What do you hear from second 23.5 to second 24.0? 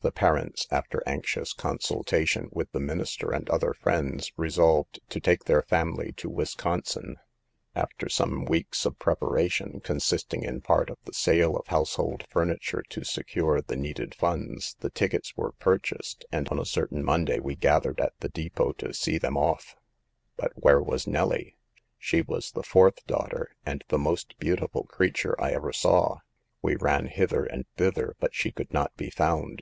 and the